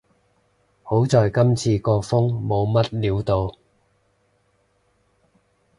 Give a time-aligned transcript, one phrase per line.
[0.81, 3.55] 好在今次個風冇乜料到